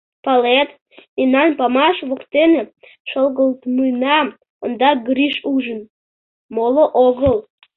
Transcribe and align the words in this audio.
—Палет, 0.25 0.69
мемнан 1.15 1.49
памаш 1.59 1.97
воктене 2.09 2.61
шогылтмынам 3.11 4.27
ондак 4.63 4.97
Гриш 5.07 5.35
ужын, 5.53 5.81
моло 6.55 6.85
огыл. 7.05 7.35